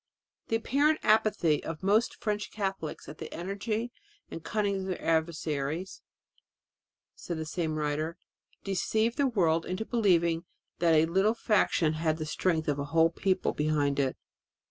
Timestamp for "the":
0.47-0.55, 3.05-3.31, 7.37-7.45, 9.17-9.27, 12.17-12.25